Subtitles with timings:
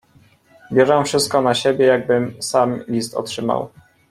[0.71, 3.69] "Biorę wszystko na siebie, jakbym sam list otrzymał."